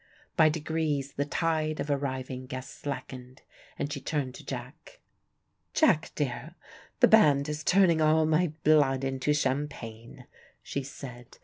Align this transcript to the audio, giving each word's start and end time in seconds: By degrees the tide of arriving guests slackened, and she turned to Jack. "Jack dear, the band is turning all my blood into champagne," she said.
By 0.35 0.49
degrees 0.49 1.13
the 1.13 1.25
tide 1.25 1.79
of 1.79 1.91
arriving 1.91 2.47
guests 2.47 2.75
slackened, 2.81 3.43
and 3.77 3.93
she 3.93 4.01
turned 4.01 4.33
to 4.33 4.43
Jack. 4.43 4.99
"Jack 5.75 6.11
dear, 6.15 6.55
the 7.01 7.07
band 7.07 7.47
is 7.47 7.63
turning 7.63 8.01
all 8.01 8.25
my 8.25 8.51
blood 8.63 9.03
into 9.03 9.31
champagne," 9.31 10.25
she 10.63 10.81
said. 10.81 11.37